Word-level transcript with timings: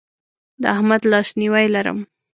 د 0.61 0.63
احمد 0.75 1.01
لاسنیوی 1.11 1.65
لرم. 1.75 1.99